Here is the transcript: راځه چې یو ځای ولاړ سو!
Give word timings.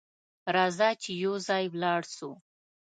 راځه 0.55 0.89
چې 1.01 1.11
یو 1.23 1.33
ځای 1.47 1.63
ولاړ 1.73 2.01
سو! 2.15 2.31